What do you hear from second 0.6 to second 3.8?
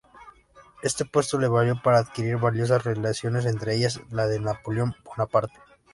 Este puesto le valió para adquirir valiosas relaciones, entre